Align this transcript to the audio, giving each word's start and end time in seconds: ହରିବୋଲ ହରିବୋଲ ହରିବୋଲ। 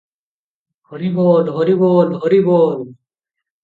ହରିବୋଲ 0.89 1.55
ହରିବୋଲ 1.59 2.21
ହରିବୋଲ। 2.25 2.85